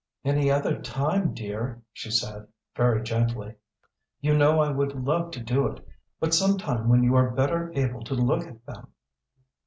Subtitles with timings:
[0.25, 3.53] "Any other time, dear," she said, very gently.
[4.19, 5.87] "You know I would love to do it,
[6.19, 8.93] but some time when you are better able to look at them."